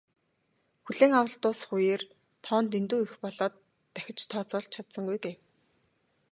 "Хүлээн 0.83 1.13
авалт 1.19 1.41
дуусах 1.43 1.71
үеэр 1.77 2.01
тоо 2.45 2.59
нь 2.61 2.71
дэндүү 2.73 2.99
их 3.05 3.13
болоод 3.23 3.53
дахиж 3.93 4.19
тооцоолж 4.31 4.67
ч 4.69 4.73
чадсангүй" 4.75 5.17
гэв. 5.25 5.37